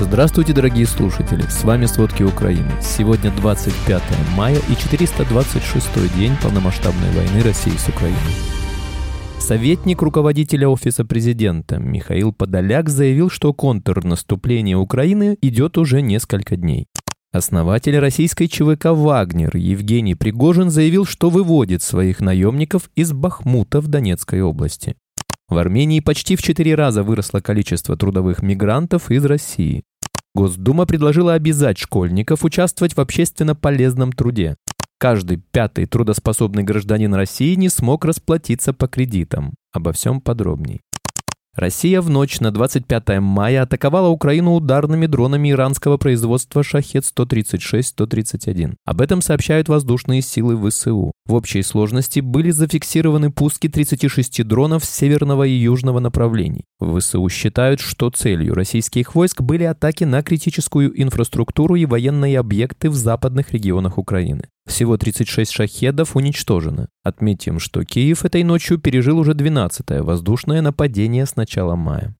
Здравствуйте, 0.00 0.52
дорогие 0.52 0.86
слушатели! 0.86 1.42
С 1.42 1.64
вами 1.64 1.86
«Сводки 1.86 2.22
Украины». 2.22 2.70
Сегодня 2.80 3.32
25 3.32 4.02
мая 4.36 4.56
и 4.68 4.76
426 4.76 6.16
день 6.16 6.32
полномасштабной 6.40 7.10
войны 7.10 7.42
России 7.42 7.76
с 7.76 7.88
Украиной. 7.88 8.16
Советник 9.40 10.00
руководителя 10.00 10.68
Офиса 10.68 11.04
президента 11.04 11.78
Михаил 11.80 12.32
Подоляк 12.32 12.88
заявил, 12.88 13.28
что 13.28 13.52
контрнаступление 13.52 14.76
Украины 14.76 15.36
идет 15.42 15.76
уже 15.76 16.00
несколько 16.00 16.54
дней. 16.54 16.86
Основатель 17.32 17.98
российской 17.98 18.46
ЧВК 18.46 18.86
«Вагнер» 18.92 19.56
Евгений 19.56 20.14
Пригожин 20.14 20.70
заявил, 20.70 21.06
что 21.06 21.28
выводит 21.28 21.82
своих 21.82 22.20
наемников 22.20 22.88
из 22.94 23.12
Бахмута 23.12 23.80
в 23.80 23.88
Донецкой 23.88 24.42
области. 24.42 24.94
В 25.48 25.56
Армении 25.56 26.00
почти 26.00 26.36
в 26.36 26.42
четыре 26.42 26.74
раза 26.74 27.02
выросло 27.02 27.40
количество 27.40 27.96
трудовых 27.96 28.42
мигрантов 28.42 29.10
из 29.10 29.24
России. 29.24 29.82
Госдума 30.34 30.84
предложила 30.84 31.32
обязать 31.32 31.78
школьников 31.78 32.44
участвовать 32.44 32.94
в 32.94 33.00
общественно 33.00 33.54
полезном 33.54 34.12
труде. 34.12 34.56
Каждый 34.98 35.38
пятый 35.50 35.86
трудоспособный 35.86 36.64
гражданин 36.64 37.14
России 37.14 37.54
не 37.54 37.68
смог 37.68 38.04
расплатиться 38.04 38.72
по 38.72 38.88
кредитам. 38.88 39.54
Обо 39.72 39.92
всем 39.92 40.20
подробней. 40.20 40.80
Россия 41.58 42.00
в 42.00 42.08
ночь 42.08 42.38
на 42.38 42.52
25 42.52 43.18
мая 43.18 43.64
атаковала 43.64 44.10
Украину 44.10 44.54
ударными 44.54 45.06
дронами 45.06 45.50
иранского 45.50 45.96
производства 45.96 46.62
«Шахет-136-131». 46.62 48.74
Об 48.84 49.00
этом 49.00 49.20
сообщают 49.20 49.68
воздушные 49.68 50.22
силы 50.22 50.70
ВСУ. 50.70 51.10
В 51.26 51.34
общей 51.34 51.64
сложности 51.64 52.20
были 52.20 52.52
зафиксированы 52.52 53.32
пуски 53.32 53.68
36 53.68 54.44
дронов 54.44 54.84
с 54.84 54.88
северного 54.88 55.48
и 55.48 55.50
южного 55.50 55.98
направлений. 55.98 56.62
ВСУ 56.80 57.28
считают, 57.28 57.80
что 57.80 58.10
целью 58.10 58.54
российских 58.54 59.16
войск 59.16 59.42
были 59.42 59.64
атаки 59.64 60.04
на 60.04 60.22
критическую 60.22 61.02
инфраструктуру 61.02 61.74
и 61.74 61.86
военные 61.86 62.38
объекты 62.38 62.88
в 62.88 62.94
западных 62.94 63.52
регионах 63.52 63.98
Украины. 63.98 64.44
Всего 64.68 64.98
36 64.98 65.50
шахедов 65.50 66.14
уничтожено. 66.14 66.88
Отметим, 67.02 67.58
что 67.58 67.84
Киев 67.84 68.24
этой 68.24 68.44
ночью 68.44 68.78
пережил 68.78 69.18
уже 69.18 69.32
12-е 69.32 70.02
воздушное 70.02 70.60
нападение 70.60 71.24
с 71.24 71.36
начала 71.36 71.74
мая. 71.74 72.14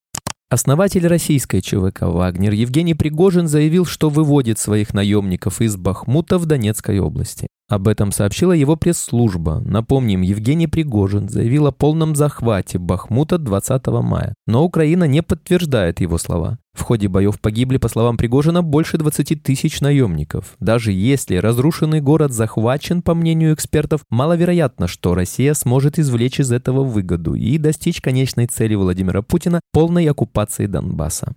Основатель 0.48 1.06
российской 1.06 1.60
ЧВК 1.60 2.02
«Вагнер» 2.02 2.55
Евгений 2.55 2.94
Пригожин 2.94 3.48
заявил, 3.48 3.84
что 3.84 4.08
выводит 4.08 4.58
своих 4.58 4.94
наемников 4.94 5.60
из 5.60 5.77
Бахмута 5.77 6.38
в 6.38 6.46
Донецкой 6.46 7.00
области. 7.00 7.48
Об 7.69 7.86
этом 7.86 8.12
сообщила 8.12 8.52
его 8.52 8.77
пресс-служба. 8.77 9.61
Напомним, 9.61 10.22
Евгений 10.22 10.66
Пригожин 10.66 11.28
заявил 11.28 11.66
о 11.66 11.72
полном 11.72 12.16
захвате 12.16 12.78
Бахмута 12.78 13.36
20 13.36 13.86
мая. 13.88 14.34
Но 14.47 14.64
Украина 14.64 15.05
не 15.05 15.22
подтверждает 15.22 16.00
его 16.00 16.16
слова. 16.16 16.58
В 16.72 16.83
ходе 16.83 17.08
боев 17.08 17.39
погибли, 17.41 17.77
по 17.77 17.89
словам 17.89 18.16
Пригожина, 18.16 18.62
больше 18.62 18.96
20 18.96 19.42
тысяч 19.42 19.83
наемников. 19.83 20.56
Даже 20.61 20.92
если 20.92 21.36
разрушенный 21.36 22.00
город 22.00 22.33
захвачен, 22.33 23.02
по 23.02 23.14
мнению 23.14 23.52
экспертов, 23.52 24.00
маловероятно, 24.08 24.86
что 24.86 25.14
Россия 25.14 25.52
сможет 25.52 25.98
извлечь 25.98 26.41
из 26.41 26.52
этого 26.52 26.84
выгоду 26.84 27.34
и 27.34 27.58
достичь 27.58 28.00
конечной 28.00 28.46
цели 28.46 28.77
Владимира 28.77 29.20
Путина– 29.20 29.61
полной 29.72 30.06
оккупации 30.06 30.66
Донбасса. 30.66 31.34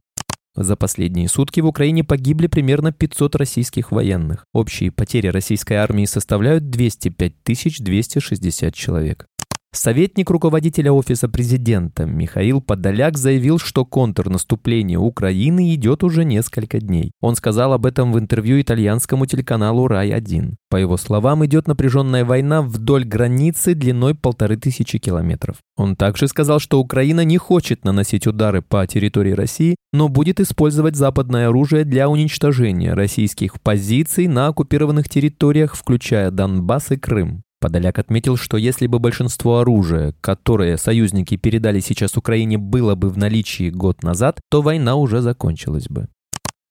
За 0.56 0.76
последние 0.76 1.30
сутки 1.30 1.62
в 1.62 1.66
Украине 1.66 2.04
погибли 2.04 2.48
примерно 2.48 2.92
500 2.92 3.36
российских 3.36 3.92
военных. 3.92 4.46
Общие 4.54 4.92
потери 4.92 5.28
российской 5.28 5.76
армии 5.76 6.06
составляют 6.06 6.70
205 6.70 7.34
260 7.80 8.74
человек. 8.74 9.28
Советник 9.74 10.30
руководителя 10.30 10.92
Офиса 10.92 11.30
президента 11.30 12.06
Михаил 12.06 12.60
Подоляк 12.60 13.18
заявил, 13.18 13.58
что 13.58 13.86
контрнаступление 13.86 15.00
Украины 15.00 15.74
идет 15.74 16.04
уже 16.04 16.26
несколько 16.26 16.82
дней. 16.82 17.14
Он 17.22 17.38
сказал 17.38 17.72
об 17.72 17.86
этом 17.86 18.12
в 18.12 18.20
интервью 18.20 18.62
итальянскому 18.62 19.26
телеканалу 19.26 19.88
«Рай-1». 19.88 20.56
По 20.70 20.76
его 20.76 20.98
словам, 20.98 21.46
идет 21.46 21.70
напряженная 21.70 22.26
война 22.26 22.62
вдоль 22.62 23.06
границы 23.06 23.74
длиной 23.74 24.14
полторы 24.14 24.58
тысячи 24.58 25.00
километров. 25.00 25.56
Он 25.78 25.96
также 25.96 26.28
сказал, 26.28 26.60
что 26.60 26.82
Украина 26.82 27.24
не 27.24 27.38
хочет 27.38 27.86
наносить 27.86 28.28
удары 28.28 28.62
по 28.62 28.86
территории 28.86 29.32
России, 29.32 29.78
но 29.94 30.10
будет 30.10 30.42
использовать 30.42 30.98
западное 30.98 31.48
оружие 31.48 31.86
для 31.86 32.10
уничтожения 32.10 32.94
российских 32.94 33.62
позиций 33.62 34.28
на 34.28 34.48
оккупированных 34.48 35.08
территориях, 35.08 35.76
включая 35.76 36.30
Донбасс 36.30 36.92
и 36.92 36.98
Крым. 36.98 37.42
Подоляк 37.62 38.00
отметил, 38.00 38.38
что 38.38 38.58
если 38.58 38.88
бы 38.88 38.98
большинство 38.98 39.60
оружия, 39.60 40.16
которое 40.20 40.78
союзники 40.78 41.38
передали 41.38 41.80
сейчас 41.80 42.18
Украине, 42.18 42.58
было 42.58 42.96
бы 42.96 43.10
в 43.10 43.20
наличии 43.20 43.70
год 43.70 44.02
назад, 44.02 44.42
то 44.50 44.64
война 44.64 44.96
уже 44.96 45.22
закончилась 45.22 45.88
бы. 45.88 46.08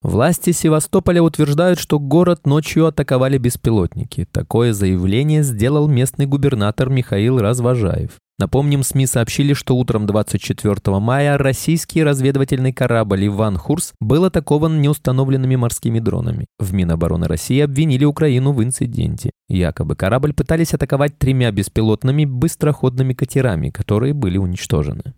Власти 0.02 0.50
Севастополя 0.50 1.22
утверждают, 1.22 1.78
что 1.78 2.00
город 2.00 2.44
ночью 2.44 2.86
атаковали 2.86 3.38
беспилотники. 3.38 4.26
Такое 4.32 4.72
заявление 4.72 5.44
сделал 5.44 5.86
местный 5.86 6.26
губернатор 6.26 6.90
Михаил 6.90 7.38
Развожаев. 7.38 8.12
Напомним, 8.40 8.82
СМИ 8.82 9.06
сообщили, 9.06 9.52
что 9.52 9.76
утром 9.76 10.06
24 10.06 10.98
мая 10.98 11.36
российский 11.36 12.02
разведывательный 12.02 12.72
корабль 12.72 13.26
«Иван 13.26 13.58
Хурс» 13.58 13.92
был 14.00 14.24
атакован 14.24 14.80
неустановленными 14.80 15.56
морскими 15.56 15.98
дронами. 15.98 16.46
В 16.58 16.72
Минобороны 16.72 17.26
России 17.26 17.60
обвинили 17.60 18.06
Украину 18.06 18.52
в 18.52 18.64
инциденте. 18.64 19.30
Якобы 19.50 19.94
корабль 19.94 20.32
пытались 20.32 20.72
атаковать 20.72 21.18
тремя 21.18 21.50
беспилотными 21.50 22.24
быстроходными 22.24 23.12
катерами, 23.12 23.68
которые 23.68 24.14
были 24.14 24.38
уничтожены. 24.38 25.12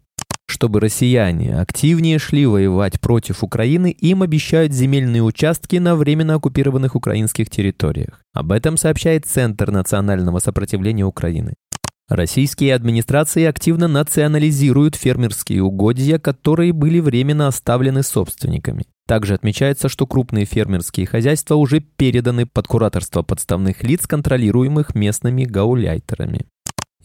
Чтобы 0.48 0.80
россияне 0.80 1.60
активнее 1.60 2.18
шли 2.18 2.44
воевать 2.44 3.00
против 3.00 3.44
Украины, 3.44 3.92
им 3.92 4.22
обещают 4.22 4.72
земельные 4.72 5.22
участки 5.22 5.76
на 5.76 5.94
временно 5.94 6.34
оккупированных 6.34 6.96
украинских 6.96 7.50
территориях. 7.50 8.24
Об 8.32 8.50
этом 8.50 8.76
сообщает 8.76 9.26
Центр 9.26 9.70
национального 9.70 10.40
сопротивления 10.40 11.04
Украины. 11.04 11.54
Российские 12.14 12.74
администрации 12.74 13.44
активно 13.44 13.88
национализируют 13.88 14.96
фермерские 14.96 15.62
угодья, 15.62 16.18
которые 16.18 16.74
были 16.74 17.00
временно 17.00 17.46
оставлены 17.46 18.02
собственниками. 18.02 18.84
Также 19.06 19.32
отмечается, 19.32 19.88
что 19.88 20.06
крупные 20.06 20.44
фермерские 20.44 21.06
хозяйства 21.06 21.54
уже 21.54 21.80
переданы 21.80 22.44
под 22.44 22.66
кураторство 22.66 23.22
подставных 23.22 23.82
лиц, 23.82 24.06
контролируемых 24.06 24.94
местными 24.94 25.44
гауляйтерами. 25.44 26.44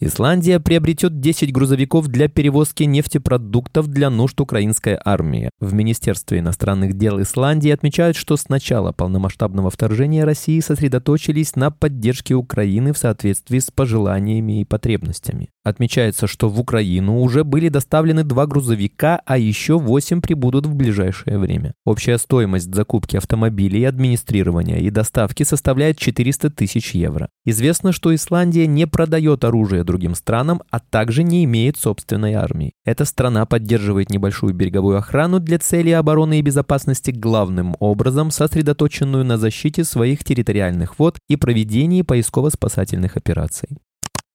Исландия 0.00 0.60
приобретет 0.60 1.18
10 1.18 1.52
грузовиков 1.52 2.06
для 2.06 2.28
перевозки 2.28 2.84
нефтепродуктов 2.84 3.88
для 3.88 4.10
нужд 4.10 4.40
украинской 4.40 4.96
армии. 5.04 5.50
В 5.58 5.74
Министерстве 5.74 6.38
иностранных 6.38 6.96
дел 6.96 7.20
Исландии 7.20 7.70
отмечают, 7.72 8.16
что 8.16 8.36
с 8.36 8.48
начала 8.48 8.92
полномасштабного 8.92 9.70
вторжения 9.70 10.24
России 10.24 10.60
сосредоточились 10.60 11.56
на 11.56 11.72
поддержке 11.72 12.34
Украины 12.34 12.92
в 12.92 12.98
соответствии 12.98 13.58
с 13.58 13.72
пожеланиями 13.72 14.60
и 14.60 14.64
потребностями. 14.64 15.50
Отмечается, 15.64 16.28
что 16.28 16.48
в 16.48 16.60
Украину 16.60 17.20
уже 17.20 17.42
были 17.42 17.68
доставлены 17.68 18.22
два 18.22 18.46
грузовика, 18.46 19.20
а 19.26 19.36
еще 19.36 19.78
8 19.78 20.22
прибудут 20.22 20.64
в 20.66 20.74
ближайшее 20.74 21.38
время. 21.38 21.74
Общая 21.84 22.18
стоимость 22.18 22.72
закупки 22.72 23.16
автомобилей, 23.16 23.84
администрирования 23.84 24.78
и 24.78 24.90
доставки 24.90 25.42
составляет 25.42 25.98
400 25.98 26.50
тысяч 26.50 26.94
евро. 26.94 27.28
Известно, 27.44 27.92
что 27.92 28.14
Исландия 28.14 28.66
не 28.66 28.86
продает 28.86 29.44
оружие 29.44 29.84
другим 29.88 30.14
странам, 30.14 30.62
а 30.70 30.78
также 30.78 31.24
не 31.24 31.42
имеет 31.44 31.76
собственной 31.76 32.34
армии. 32.34 32.74
Эта 32.84 33.04
страна 33.04 33.44
поддерживает 33.46 34.10
небольшую 34.10 34.54
береговую 34.54 34.98
охрану 34.98 35.40
для 35.40 35.58
целей 35.58 35.92
обороны 35.92 36.38
и 36.38 36.42
безопасности 36.42 37.10
главным 37.10 37.74
образом, 37.80 38.30
сосредоточенную 38.30 39.24
на 39.24 39.38
защите 39.38 39.82
своих 39.82 40.22
территориальных 40.22 40.98
вод 41.00 41.18
и 41.28 41.36
проведении 41.36 42.02
поисково-спасательных 42.02 43.16
операций. 43.16 43.70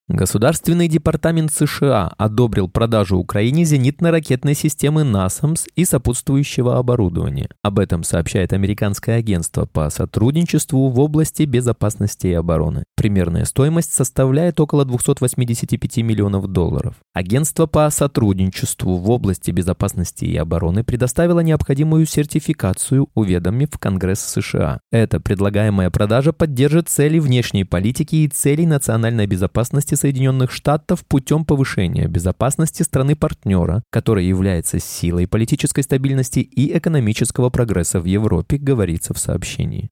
Государственный 0.10 0.90
департамент 0.90 1.54
США 1.54 2.12
одобрил 2.18 2.68
продажу 2.68 3.18
Украине 3.18 3.64
зенитно-ракетной 3.64 4.54
системы 4.54 5.06
«Насамс» 5.06 5.66
и 5.78 5.86
сопутствующего 5.86 6.78
оборудования. 6.78 7.48
Об 7.62 7.80
этом 7.80 8.04
сообщает 8.04 8.52
американское 8.52 9.18
агентство 9.18 9.66
по 9.66 9.90
сотрудничеству 9.90 10.90
в 10.90 11.00
области 11.00 11.44
безопасности 11.44 12.28
и 12.28 12.34
обороны. 12.34 12.84
Примерная 13.04 13.44
стоимость 13.44 13.92
составляет 13.92 14.62
около 14.62 14.86
285 14.86 15.98
миллионов 15.98 16.48
долларов. 16.48 16.96
Агентство 17.14 17.66
по 17.66 17.90
сотрудничеству 17.90 18.96
в 18.96 19.10
области 19.10 19.52
безопасности 19.52 20.24
и 20.24 20.38
обороны 20.38 20.86
предоставило 20.86 21.42
необходимую 21.42 22.06
сертификацию, 22.06 23.10
уведомив 23.14 23.78
Конгресс 23.78 24.22
США. 24.22 24.80
Эта 24.90 25.20
предлагаемая 25.20 25.90
продажа 25.90 26.32
поддержит 26.32 26.88
цели 26.88 27.20
внешней 27.20 27.66
политики 27.66 28.16
и 28.16 28.30
целей 28.30 28.66
национальной 28.66 29.28
безопасности 29.28 29.96
Соединенных 29.96 30.50
Штатов 30.50 31.06
путем 31.06 31.44
повышения 31.44 32.08
безопасности 32.08 32.84
страны-партнера, 32.84 33.84
которая 33.90 34.24
является 34.24 34.80
силой 34.80 35.28
политической 35.28 35.82
стабильности 35.82 36.40
и 36.40 36.78
экономического 36.78 37.50
прогресса 37.50 38.00
в 38.00 38.06
Европе, 38.06 38.56
говорится 38.56 39.14
в 39.14 39.20
сообщении. 39.20 39.90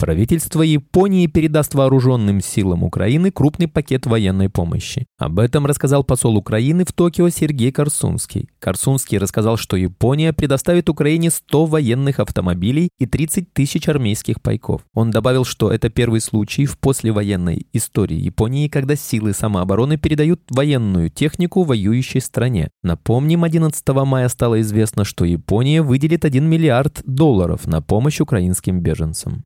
Правительство 0.00 0.62
Японии 0.62 1.26
передаст 1.26 1.74
вооруженным 1.74 2.40
силам 2.40 2.84
Украины 2.84 3.32
крупный 3.32 3.66
пакет 3.66 4.06
военной 4.06 4.48
помощи. 4.48 5.06
Об 5.18 5.40
этом 5.40 5.66
рассказал 5.66 6.04
посол 6.04 6.36
Украины 6.36 6.84
в 6.84 6.92
Токио 6.92 7.28
Сергей 7.30 7.72
Корсунский. 7.72 8.48
Корсунский 8.60 9.18
рассказал, 9.18 9.56
что 9.56 9.76
Япония 9.76 10.32
предоставит 10.32 10.88
Украине 10.88 11.30
100 11.30 11.66
военных 11.66 12.20
автомобилей 12.20 12.90
и 13.00 13.06
30 13.06 13.52
тысяч 13.52 13.88
армейских 13.88 14.40
пайков. 14.40 14.82
Он 14.94 15.10
добавил, 15.10 15.44
что 15.44 15.72
это 15.72 15.90
первый 15.90 16.20
случай 16.20 16.64
в 16.64 16.78
послевоенной 16.78 17.66
истории 17.72 18.20
Японии, 18.20 18.68
когда 18.68 18.94
силы 18.94 19.32
самообороны 19.32 19.96
передают 19.96 20.42
военную 20.48 21.10
технику 21.10 21.64
воюющей 21.64 22.20
стране. 22.20 22.68
Напомним, 22.84 23.42
11 23.42 23.84
мая 24.06 24.28
стало 24.28 24.60
известно, 24.60 25.04
что 25.04 25.24
Япония 25.24 25.82
выделит 25.82 26.24
1 26.24 26.48
миллиард 26.48 27.02
долларов 27.04 27.66
на 27.66 27.82
помощь 27.82 28.20
украинским 28.20 28.80
беженцам. 28.80 29.42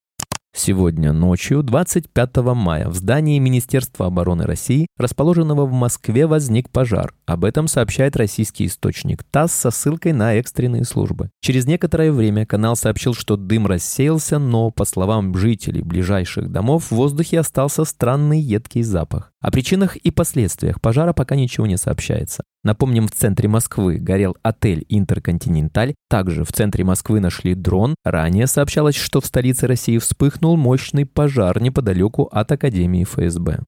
Сегодня 0.55 1.13
ночью, 1.15 1.63
25 1.63 2.37
мая, 2.55 2.89
в 2.89 2.95
здании 2.95 3.39
Министерства 3.39 4.07
обороны 4.07 4.45
России, 4.45 4.87
расположенного 4.99 5.65
в 5.65 5.73
Москве, 5.73 6.27
возник 6.27 6.69
пожар. 6.69 7.15
Об 7.25 7.47
этом 7.47 7.69
сообщает 7.69 8.17
российский 8.17 8.67
источник 8.67 9.25
ТАСС 9.25 9.53
со 9.53 9.71
ссылкой 9.71 10.13
на 10.13 10.35
экстренные 10.35 10.85
службы. 10.85 11.31
Через 11.41 11.67
некоторое 11.67 12.13
время 12.13 12.45
канал 12.45 12.77
сообщил, 12.77 13.15
что 13.15 13.37
дым 13.37 13.67
рассеялся, 13.67 14.39
но, 14.39 14.71
по 14.71 14.85
словам 14.85 15.35
жителей 15.37 15.83
ближайших 15.83 16.53
домов, 16.53 16.85
в 16.85 16.93
воздухе 16.93 17.41
остался 17.41 17.85
странный 17.85 18.39
едкий 18.39 18.83
запах. 18.83 19.32
О 19.43 19.51
причинах 19.51 19.97
и 19.97 20.13
последствиях 20.13 20.81
пожара 20.81 21.13
пока 21.13 21.35
ничего 21.35 21.67
не 21.67 21.77
сообщается. 21.77 22.45
Напомним, 22.63 23.09
в 23.09 23.11
центре 23.11 23.49
Москвы 23.49 23.99
горел 23.99 24.37
отель 24.43 24.87
«Интерконтиненталь». 24.89 25.95
Также 26.09 26.45
в 26.45 26.53
центре 26.53 26.85
Москвы 26.85 27.19
нашли 27.19 27.57
дрон. 27.57 27.97
Ранее 28.05 28.47
сообщалось, 28.47 28.95
что 28.95 29.21
в 29.21 29.27
столице 29.27 29.67
России 29.67 29.99
вспыхнул 29.99 30.57
мощный 30.57 31.07
пожар 31.07 31.61
неподалеку 31.61 32.29
от 32.31 32.53
Академии 32.53 33.03
ФСБ. 33.03 33.65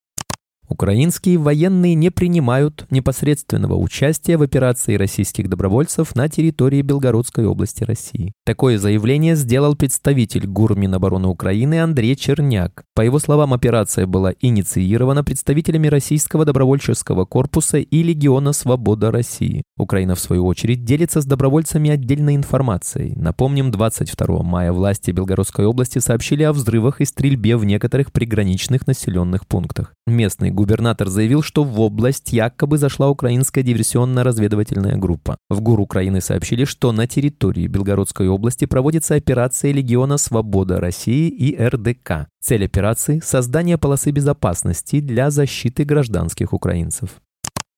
Украинские 0.67 1.37
военные 1.37 1.93
не 1.93 2.09
принимают 2.09 2.87
непосредственного 2.89 3.75
участия 3.75 4.35
в 4.37 4.41
операции 4.41 4.95
российских 4.95 5.47
добровольцев 5.47 6.15
на 6.15 6.27
территории 6.27 6.81
Белгородской 6.81 7.45
области 7.45 7.83
России. 7.83 8.33
Такое 8.45 8.79
заявление 8.79 9.35
сделал 9.35 9.75
представитель 9.75 10.47
ГУР 10.47 10.75
Минобороны 10.75 11.27
Украины 11.27 11.81
Андрей 11.81 12.15
Черняк. 12.15 12.83
По 12.95 13.01
его 13.01 13.19
словам, 13.19 13.53
операция 13.53 14.07
была 14.07 14.33
инициирована 14.39 15.23
представителями 15.23 15.87
Российского 15.87 16.45
добровольческого 16.45 17.25
корпуса 17.25 17.77
и 17.77 18.03
Легиона 18.03 18.51
Свобода 18.53 19.11
России. 19.11 19.63
Украина, 19.77 20.15
в 20.15 20.19
свою 20.19 20.45
очередь, 20.45 20.83
делится 20.83 21.21
с 21.21 21.25
добровольцами 21.25 21.91
отдельной 21.91 22.35
информацией. 22.35 23.13
Напомним, 23.15 23.69
22 23.69 24.41
мая 24.41 24.71
власти 24.71 25.11
Белгородской 25.11 25.65
области 25.65 25.99
сообщили 25.99 26.43
о 26.43 26.53
взрывах 26.53 27.01
и 27.01 27.05
стрельбе 27.05 27.57
в 27.57 27.65
некоторых 27.65 28.11
приграничных 28.11 28.87
населенных 28.87 29.45
пунктах. 29.45 29.93
Местный 30.07 30.54
губернатор 30.55 31.09
заявил, 31.09 31.43
что 31.43 31.63
в 31.63 31.79
область 31.79 32.33
якобы 32.33 32.79
зашла 32.79 33.09
украинская 33.09 33.63
диверсионно-разведывательная 33.63 34.97
группа. 34.97 35.37
В 35.49 35.61
ГУР 35.61 35.81
Украины 35.81 36.21
сообщили, 36.21 36.65
что 36.65 36.91
на 36.91 37.05
территории 37.05 37.67
Белгородской 37.67 38.27
области 38.27 38.65
проводится 38.65 39.15
операция 39.15 39.71
Легиона 39.71 40.17
Свобода 40.17 40.79
России 40.79 41.29
и 41.29 41.55
РДК. 41.55 42.27
Цель 42.41 42.65
операции– 42.65 43.21
создание 43.23 43.77
полосы 43.77 44.11
безопасности 44.11 44.99
для 44.99 45.29
защиты 45.29 45.83
гражданских 45.83 46.53
украинцев. 46.53 47.21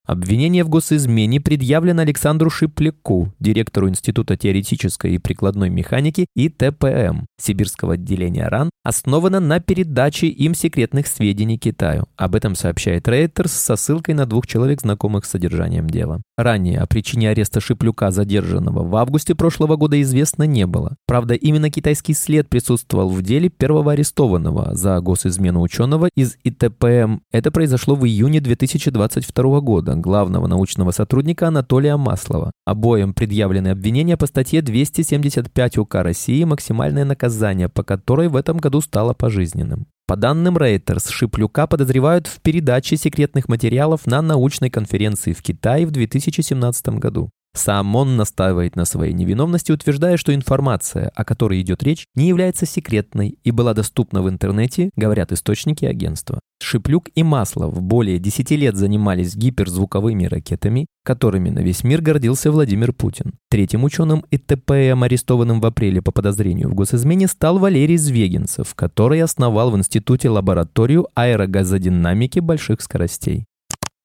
Обвинение 0.08 0.64
в 0.64 0.70
госизмене 0.70 1.42
предъявлено 1.42 2.02
Александру 2.02 2.50
Шипляку, 2.50 3.34
директору 3.42 3.90
Института 3.90 4.38
теоретической 4.38 5.16
и 5.16 5.18
прикладной 5.18 5.70
механики 5.70 6.28
и 6.34 6.48
ТПМ 6.48 7.26
Сибирского 7.38 7.96
отделения 7.96 8.48
РАН, 8.48 8.70
основано 8.86 9.42
на 9.42 9.60
передаче 9.60 10.28
им 10.28 10.56
секретных 10.56 11.08
сведений 11.08 11.58
Китаю. 11.58 12.06
Об 12.16 12.36
этом 12.36 12.56
сообщает 12.56 13.06
Рейтерс 13.10 13.52
со 13.52 13.76
ссылкой 13.76 14.16
на 14.16 14.26
двух 14.26 14.48
человек, 14.48 14.80
знакомых 14.80 15.26
с 15.26 15.30
содержанием 15.30 15.90
дела. 15.90 16.22
Ранее 16.38 16.80
о 16.80 16.88
причине 16.88 17.32
ареста 17.32 17.60
Шиплюка, 17.60 18.10
задержанного 18.12 18.88
в 18.88 18.96
августе 18.96 19.36
прошлого 19.36 19.76
года, 19.76 20.02
известно 20.02 20.44
не 20.44 20.66
было. 20.66 20.96
Правда, 21.06 21.34
именно 21.34 21.70
китайский 21.70 22.14
след 22.14 22.48
присутствовал 22.48 23.10
в 23.10 23.22
деле 23.24 23.50
первого 23.50 23.92
арестованного 23.92 24.74
за 24.74 25.02
госизмену 25.02 25.60
ученого 25.60 26.08
из 26.16 26.38
ИТПМ. 26.46 27.18
Это 27.34 27.52
произошло 27.52 27.96
в 27.96 28.06
июне 28.06 28.40
2022 28.40 29.60
года 29.60 29.97
главного 30.02 30.48
научного 30.48 30.92
сотрудника 30.92 31.48
Анатолия 31.48 31.98
Маслова. 31.98 32.52
Обоим 32.66 33.14
предъявлены 33.14 33.70
обвинения 33.70 34.18
по 34.18 34.28
статье 34.28 34.62
275 34.62 35.78
УК 35.78 35.96
России, 36.04 36.44
максимальное 36.44 37.06
наказание 37.06 37.70
по 37.70 37.84
которой 37.84 38.28
в 38.28 38.36
этом 38.36 38.58
году 38.58 38.82
стало 38.82 39.14
пожизненным. 39.14 39.88
По 40.08 40.16
данным 40.16 40.58
Reuters, 40.58 41.12
Шиплюка 41.12 41.68
подозревают 41.68 42.28
в 42.28 42.40
передаче 42.42 42.96
секретных 42.96 43.50
материалов 43.50 44.08
на 44.08 44.22
научной 44.22 44.70
конференции 44.70 45.34
в 45.34 45.42
Китае 45.42 45.86
в 45.86 45.92
2017 45.92 46.88
году. 47.00 47.30
Сам 47.58 47.96
он 47.96 48.18
настаивает 48.18 48.76
на 48.76 48.86
своей 48.86 49.14
невиновности, 49.14 49.72
утверждая, 49.72 50.18
что 50.18 50.34
информация, 50.34 51.12
о 51.16 51.26
которой 51.26 51.60
идет 51.60 51.82
речь, 51.82 52.06
не 52.14 52.28
является 52.28 52.68
секретной 52.68 53.40
и 53.44 53.52
была 53.52 53.74
доступна 53.74 54.22
в 54.22 54.30
интернете, 54.30 54.92
говорят 54.96 55.32
источники 55.32 55.84
агентства. 55.84 56.40
Шиплюк 56.62 57.10
и 57.16 57.24
Маслов 57.24 57.82
более 57.82 58.20
10 58.20 58.52
лет 58.52 58.76
занимались 58.76 59.36
гиперзвуковыми 59.36 60.26
ракетами, 60.26 60.86
которыми 61.04 61.50
на 61.50 61.60
весь 61.60 61.84
мир 61.84 62.02
гордился 62.02 62.52
Владимир 62.52 62.94
Путин. 62.94 63.34
Третьим 63.50 63.84
ученым 63.84 64.24
ИТПМ, 64.30 65.04
арестованным 65.04 65.60
в 65.60 65.66
апреле 65.66 66.02
по 66.02 66.12
подозрению 66.12 66.70
в 66.70 66.76
госизмене, 66.76 67.28
стал 67.28 67.58
Валерий 67.58 67.98
Звегинцев, 67.98 68.76
который 68.76 69.22
основал 69.22 69.72
в 69.72 69.78
институте 69.78 70.30
лабораторию 70.30 71.08
аэрогазодинамики 71.16 72.40
больших 72.40 72.82
скоростей. 72.82 73.46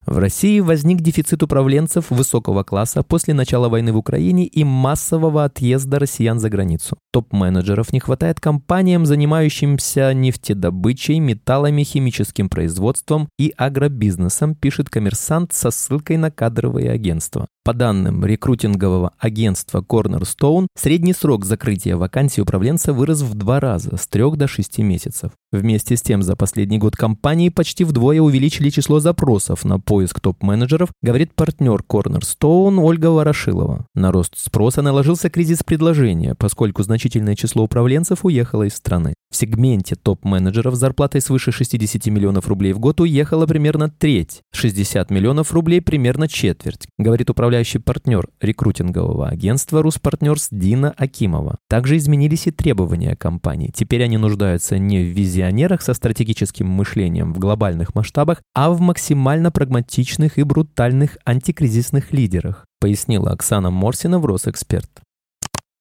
В 0.05 0.19
России 0.19 0.59
возник 0.59 1.01
дефицит 1.01 1.45
управленцев 1.45 2.11
высокого 2.11 2.65
класса 2.65 3.05
после 3.05 3.35
начала 3.35 3.69
войны 3.69 3.93
в 3.93 3.97
Украине 3.97 4.47
и 4.47 4.65
массового 4.65 5.45
отъезда 5.45 6.01
россиян 6.01 6.41
за 6.41 6.51
границу. 6.51 6.99
Топ-менеджеров 7.13 7.93
не 7.93 8.01
хватает 8.01 8.41
компаниям, 8.41 9.07
занимающимся 9.07 10.13
нефтедобычей, 10.13 11.21
металлами, 11.21 11.85
химическим 11.85 12.49
производством 12.49 13.29
и 13.39 13.55
агробизнесом, 13.57 14.57
пишет 14.57 14.91
коммерсант 14.91 15.53
со 15.53 15.71
ссылкой 15.71 16.17
на 16.17 16.33
кадровые 16.33 16.91
агентства. 16.91 17.47
По 17.65 17.73
данным 17.73 18.25
рекрутингового 18.25 19.13
агентства 19.19 19.85
Cornerstone, 19.89 20.67
средний 20.77 21.13
срок 21.13 21.45
закрытия 21.45 21.97
вакансий 21.97 22.43
управленца 22.43 22.93
вырос 22.93 23.21
в 23.21 23.35
два 23.35 23.61
раза, 23.61 23.97
с 23.97 24.09
трех 24.09 24.37
до 24.37 24.49
шести 24.49 24.83
месяцев. 24.83 25.31
Вместе 25.53 25.99
с 25.99 26.03
тем, 26.03 26.23
за 26.23 26.35
последний 26.35 26.79
год 26.79 26.97
компании 26.97 27.51
почти 27.51 27.85
вдвое 27.85 28.23
увеличили 28.23 28.71
число 28.71 29.01
запросов 29.01 29.67
на 29.67 29.79
поиск 29.79 30.19
топ-менеджеров, 30.19 30.89
говорит 31.03 31.35
партнер 31.35 31.83
Cornerstone 31.87 32.81
Ольга 32.81 33.09
Ворошилова. 33.09 33.87
На 33.95 34.13
рост 34.13 34.39
спроса 34.39 34.81
наложился 34.81 35.29
кризис 35.29 35.63
предложения, 35.63 36.35
поскольку 36.35 36.83
значительное 36.83 37.37
число 37.37 37.65
управленцев 37.65 38.25
уехало 38.25 38.63
из 38.63 38.75
страны. 38.75 39.13
В 39.33 39.37
сегменте 39.37 39.97
топ-менеджеров 39.97 40.75
с 40.75 40.79
зарплатой 40.79 41.23
свыше 41.23 41.53
60 41.53 42.05
миллионов 42.09 42.49
рублей 42.49 42.75
в 42.75 42.79
год 42.79 43.01
уехала 43.01 43.47
примерно 43.47 43.89
треть, 43.89 44.43
60 44.53 45.11
миллионов 45.11 45.53
рублей 45.53 45.81
примерно 45.81 46.29
четверть, 46.29 46.87
говорит 46.99 47.31
управляющий 47.31 47.79
партнер 47.79 48.29
рекрутингового 48.43 49.29
агентства 49.29 49.83
«Руспартнерс» 49.83 50.49
Дина 50.51 50.93
Акимова. 50.99 51.57
Также 51.67 51.97
изменились 51.97 52.47
и 52.47 52.51
требования 52.51 53.17
компании. 53.17 53.73
Теперь 53.75 54.05
они 54.05 54.19
нуждаются 54.19 54.77
не 54.77 54.99
в 54.99 55.17
визионерах 55.17 55.81
со 55.81 55.95
стратегическим 55.95 56.69
мышлением 56.69 57.33
в 57.33 57.39
глобальных 57.39 57.95
масштабах, 57.95 58.43
а 58.55 58.71
в 58.71 58.83
максимально 58.83 59.51
прагматичных 59.51 60.37
и 60.37 60.43
брутальных 60.43 61.17
антикризисных 61.25 62.13
лидерах, 62.13 62.67
пояснила 62.81 63.31
Оксана 63.31 63.71
Морсина 63.71 64.19
в 64.19 64.27
Росэксперт. 64.27 64.91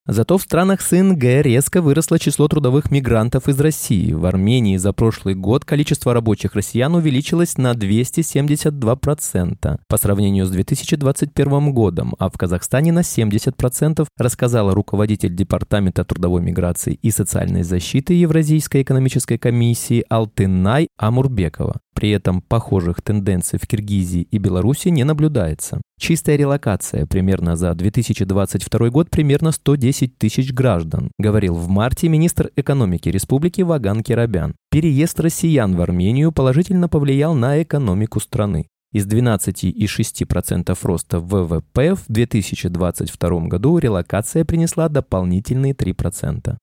Зато 0.08 0.40
в 0.40 0.42
странах 0.42 0.82
СНГ 0.82 1.44
резко 1.44 1.80
выросло 1.80 2.18
число 2.18 2.48
трудовых 2.48 2.90
мигрантов 2.90 3.48
из 3.48 3.60
России. 3.60 4.14
В 4.14 4.26
Армении 4.26 4.78
за 4.78 4.94
прошлый 4.94 5.36
год 5.36 5.64
количество 5.64 6.12
рабочих 6.12 6.56
россиян 6.56 6.96
увеличилось 6.96 7.56
на 7.60 7.74
272% 7.74 9.78
по 9.88 9.98
сравнению 9.98 10.48
с 10.48 10.50
2021 10.50 11.72
годом, 11.72 12.16
а 12.18 12.32
в 12.32 12.34
Казахстане 12.34 12.92
на 12.92 13.02
70%, 13.02 14.08
рассказала 14.18 14.74
руководитель 14.74 15.36
Департамента 15.36 16.04
трудовой 16.04 16.42
миграции 16.42 16.98
и 17.04 17.12
социальной 17.12 17.62
защиты 17.62 18.16
Евразийской 18.16 18.82
экономической 18.82 19.38
комиссии 19.38 20.04
Алтынай 20.10 20.88
Амурбекова. 20.98 21.80
При 21.94 22.10
этом 22.10 22.42
похожих 22.42 23.02
тенденций 23.02 23.60
в 23.62 23.68
Киргизии 23.68 24.28
и 24.32 24.38
Беларуси 24.38 24.90
не 24.90 25.04
наблюдается. 25.04 25.82
Чистая 26.00 26.36
релокация 26.36 27.06
примерно 27.06 27.56
за 27.56 27.74
2022 27.74 28.90
год 28.90 29.10
примерно 29.10 29.52
110 29.52 30.18
тысяч 30.18 30.52
граждан, 30.54 31.12
говорил 31.20 31.56
в 31.56 31.68
марте 31.68 32.08
министр 32.08 32.52
экономики 32.56 33.10
республики 33.10 33.62
Ваган 33.62 34.04
Керабян. 34.04 34.56
Переезд 34.72 35.20
россиян 35.20 35.76
в 35.76 35.82
Армению 35.82 36.32
положительно 36.32 36.90
повлиял 36.90 37.36
на 37.36 37.62
экономику 37.62 38.20
страны. 38.20 38.68
Из 38.94 39.08
12,6% 39.08 40.78
роста 40.82 41.20
ВВП 41.20 41.96
в 41.96 42.04
2022 42.10 43.48
году 43.48 43.78
релокация 43.78 44.44
принесла 44.44 44.90
дополнительные 44.90 45.74
3%. 45.74 46.58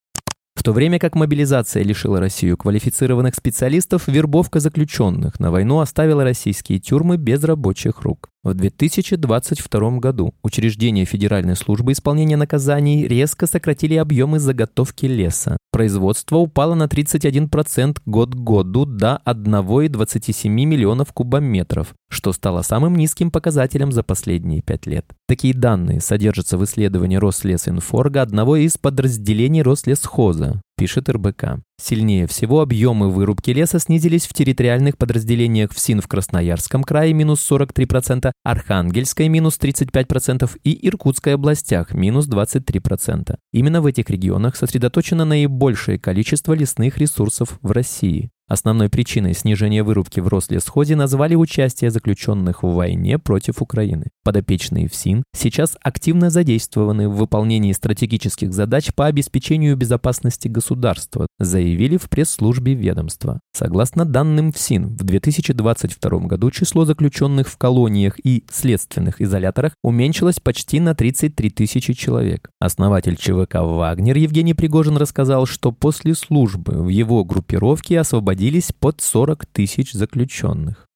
В 0.59 0.65
то 0.65 0.73
время 0.73 0.99
как 0.99 1.15
мобилизация 1.15 1.85
лишила 1.85 2.19
Россию 2.19 2.57
квалифицированных 2.57 3.37
специалистов, 3.37 4.09
вербовка 4.09 4.59
заключенных 4.59 5.39
на 5.39 5.53
войну 5.53 5.79
оставила 5.79 6.25
российские 6.25 6.81
тюрьмы 6.81 7.17
без 7.17 7.45
рабочих 7.45 8.03
рук. 8.03 8.29
В 8.49 8.55
2022 8.55 9.99
году 9.99 10.33
учреждения 10.43 11.05
Федеральной 11.05 11.55
службы 11.55 11.93
исполнения 11.93 12.39
наказаний 12.39 13.07
резко 13.07 13.47
сократили 13.47 13.97
объемы 13.97 14.39
заготовки 14.39 15.05
леса. 15.05 15.59
Производство 15.71 16.37
упало 16.37 16.75
на 16.75 16.85
31% 16.85 17.99
год 18.07 18.35
к 18.35 18.39
году 18.39 18.87
до 18.87 19.21
1,27 19.27 20.49
миллионов 20.49 21.13
кубометров, 21.13 21.93
что 22.09 22.33
стало 22.33 22.63
самым 22.63 22.97
низким 22.97 23.31
показателем 23.31 23.93
за 23.93 24.03
последние 24.03 24.63
пять 24.63 24.87
лет. 24.87 25.05
Такие 25.27 25.53
данные 25.53 26.01
содержатся 26.01 26.57
в 26.57 26.65
исследовании 26.65 27.17
Рослесинфорга, 27.17 28.23
одного 28.23 28.57
из 28.57 28.79
подразделений 28.79 29.61
Рослесхоза 29.61 30.63
пишет 30.79 31.09
РБК. 31.11 31.61
Сильнее 31.81 32.27
всего 32.27 32.61
объемы 32.61 33.11
вырубки 33.11 33.51
леса 33.51 33.79
снизились 33.81 34.27
в 34.27 34.33
территориальных 34.33 34.97
подразделениях 34.97 35.73
ФСИН 35.73 36.01
в 36.01 36.09
Красноярском 36.09 36.85
крае 36.85 37.13
минус 37.13 37.47
43%, 37.51 38.31
Архангельской 38.45 39.29
минус 39.29 39.59
35% 39.61 40.51
и 40.63 40.89
Иркутской 40.89 41.35
областях 41.35 41.93
минус 41.93 42.29
23%. 42.29 43.37
Именно 43.53 43.83
в 43.83 43.87
этих 43.87 44.09
регионах 44.09 44.57
сосредоточено 44.57 45.25
наибольшее 45.25 45.99
количество 45.99 46.53
лесных 46.53 46.97
ресурсов 46.99 47.59
в 47.61 47.73
России. 47.73 48.31
Основной 48.49 48.89
причиной 48.89 49.35
снижения 49.35 49.83
вырубки 49.83 50.21
в 50.21 50.29
Рослесхозе 50.29 50.97
назвали 50.97 51.35
участие 51.35 51.91
заключенных 51.91 52.63
в 52.63 52.73
войне 52.73 53.19
против 53.19 53.61
Украины. 53.61 54.07
Подопечные 54.25 54.89
ФСИН 54.89 55.23
сейчас 55.37 55.77
активно 55.83 56.31
задействованы 56.31 57.11
в 57.11 57.17
выполнении 57.17 57.73
стратегических 57.73 58.55
задач 58.55 58.95
по 58.95 59.05
обеспечению 59.05 59.77
безопасности 59.77 60.49
государства, 60.49 61.27
заявили 61.39 61.99
в 61.99 62.09
пресс-службе 62.09 62.73
ведомства. 62.73 63.41
Согласно 63.55 64.07
данным 64.07 64.53
ФСИН, 64.53 64.97
в 64.97 65.05
2022 65.05 66.19
году 66.21 66.51
число 66.51 66.87
заключенных 66.87 67.49
в 67.49 67.59
колониях 67.59 68.19
и 68.25 68.45
следственных 68.51 69.21
изоляторах 69.21 69.75
уменьшилось 69.83 70.41
почти 70.41 70.81
на 70.81 70.95
33 70.95 71.51
тысячи 71.51 71.93
человек. 71.93 72.49
Основатель 72.61 73.17
ЧВК 73.17 73.57
«Вагнер» 73.57 74.17
Евгений 74.17 74.55
Пригожин 74.55 74.97
рассказал, 74.97 75.45
что 75.45 75.71
после 75.71 76.15
службы 76.15 76.83
в 76.83 76.89
его 76.89 77.25
группировке 77.25 78.01
освободили 78.01 78.38
находились 78.39 78.71
под 78.73 79.01
40 79.01 79.47
тысяч 79.47 79.93
заключенных. 79.93 80.87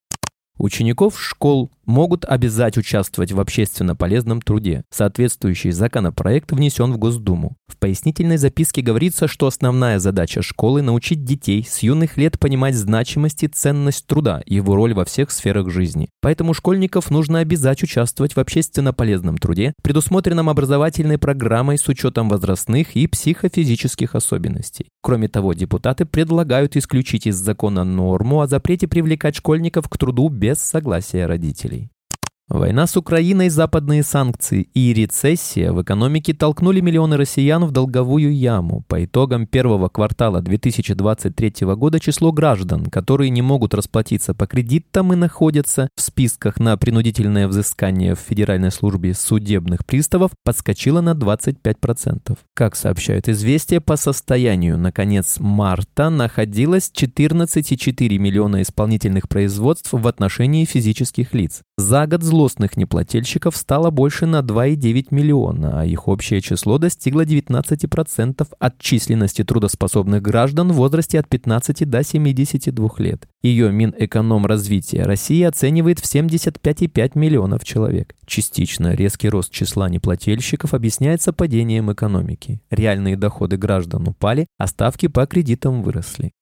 Учеников 0.58 1.20
школ 1.20 1.72
могут 1.92 2.24
обязать 2.24 2.78
участвовать 2.78 3.32
в 3.32 3.38
общественно 3.38 3.94
полезном 3.94 4.40
труде. 4.40 4.82
Соответствующий 4.90 5.70
законопроект 5.70 6.50
внесен 6.50 6.92
в 6.92 6.98
Госдуму. 6.98 7.56
В 7.68 7.78
пояснительной 7.78 8.38
записке 8.38 8.80
говорится, 8.80 9.28
что 9.28 9.46
основная 9.46 9.98
задача 9.98 10.40
школы– 10.42 10.82
научить 10.82 11.24
детей 11.24 11.66
с 11.68 11.80
юных 11.80 12.16
лет 12.16 12.38
понимать 12.38 12.74
значимость 12.74 13.42
и 13.44 13.48
ценность 13.48 14.06
труда, 14.06 14.42
его 14.46 14.74
роль 14.74 14.94
во 14.94 15.04
всех 15.04 15.30
сферах 15.30 15.70
жизни. 15.70 16.08
Поэтому 16.22 16.54
школьников 16.54 17.10
нужно 17.10 17.40
обязать 17.40 17.82
участвовать 17.82 18.36
в 18.36 18.40
общественно 18.40 18.94
полезном 18.94 19.36
труде, 19.36 19.74
предусмотренном 19.82 20.48
образовательной 20.48 21.18
программой 21.18 21.76
с 21.76 21.86
учетом 21.88 22.28
возрастных 22.30 22.96
и 22.96 23.06
психофизических 23.06 24.14
особенностей. 24.14 24.86
Кроме 25.02 25.28
того, 25.28 25.52
депутаты 25.52 26.06
предлагают 26.06 26.76
исключить 26.76 27.26
из 27.26 27.36
закона 27.36 27.84
норму 27.84 28.40
о 28.40 28.46
запрете 28.46 28.88
привлекать 28.88 29.36
школьников 29.36 29.88
к 29.88 29.98
труду 29.98 30.28
без 30.30 30.58
согласия 30.58 31.26
родителей. 31.26 31.81
Война 32.48 32.88
с 32.88 32.96
Украиной, 32.96 33.50
западные 33.50 34.02
санкции 34.02 34.68
и 34.74 34.92
рецессия 34.92 35.72
в 35.72 35.80
экономике 35.80 36.34
толкнули 36.34 36.80
миллионы 36.80 37.16
россиян 37.16 37.64
в 37.64 37.70
долговую 37.70 38.34
яму. 38.36 38.84
По 38.88 39.04
итогам 39.04 39.46
первого 39.46 39.88
квартала 39.88 40.42
2023 40.42 41.66
года 41.76 42.00
число 42.00 42.32
граждан, 42.32 42.86
которые 42.86 43.30
не 43.30 43.42
могут 43.42 43.74
расплатиться 43.74 44.34
по 44.34 44.48
кредитам 44.48 45.12
и 45.12 45.16
находятся 45.16 45.88
в 45.94 46.00
списках 46.02 46.58
на 46.58 46.76
принудительное 46.76 47.46
взыскание 47.46 48.16
в 48.16 48.18
Федеральной 48.18 48.72
службе 48.72 49.14
судебных 49.14 49.86
приставов, 49.86 50.32
подскочило 50.44 51.00
на 51.00 51.12
25%. 51.12 52.36
Как 52.54 52.74
сообщают 52.74 53.28
известия, 53.28 53.80
по 53.80 53.96
состоянию 53.96 54.76
на 54.76 54.90
конец 54.90 55.36
марта 55.38 56.10
находилось 56.10 56.90
14,4 56.92 58.18
миллиона 58.18 58.62
исполнительных 58.62 59.28
производств 59.28 59.92
в 59.92 60.08
отношении 60.08 60.64
физических 60.64 61.34
лиц. 61.34 61.62
За 61.78 62.06
год 62.06 62.22
злостных 62.32 62.78
неплательщиков 62.78 63.54
стало 63.54 63.90
больше 63.90 64.24
на 64.24 64.40
2,9 64.40 65.08
миллиона, 65.10 65.82
а 65.82 65.84
их 65.84 66.08
общее 66.08 66.40
число 66.40 66.78
достигло 66.78 67.26
19% 67.26 68.48
от 68.58 68.78
численности 68.78 69.44
трудоспособных 69.44 70.22
граждан 70.22 70.72
в 70.72 70.76
возрасте 70.76 71.20
от 71.20 71.28
15 71.28 71.86
до 71.90 72.02
72 72.02 72.88
лет. 72.96 73.28
Ее 73.42 73.70
Минэкономразвития 73.70 75.04
России 75.04 75.42
оценивает 75.42 75.98
в 75.98 76.04
75,5 76.04 77.10
миллионов 77.16 77.64
человек. 77.64 78.14
Частично 78.24 78.94
резкий 78.94 79.28
рост 79.28 79.52
числа 79.52 79.90
неплательщиков 79.90 80.72
объясняется 80.72 81.34
падением 81.34 81.92
экономики. 81.92 82.62
Реальные 82.70 83.18
доходы 83.18 83.58
граждан 83.58 84.08
упали, 84.08 84.46
а 84.56 84.66
ставки 84.68 85.08
по 85.08 85.26
кредитам 85.26 85.82
выросли. 85.82 86.32